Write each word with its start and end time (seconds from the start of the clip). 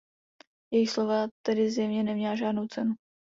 Jejich 0.73 0.89
slova 0.91 1.27
tedy 1.45 1.71
zjevně 1.71 2.03
neměla 2.03 2.35
žádnou 2.35 2.67
cenu. 2.67 2.95